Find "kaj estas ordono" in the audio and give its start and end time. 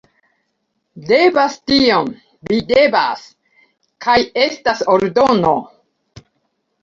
4.05-5.53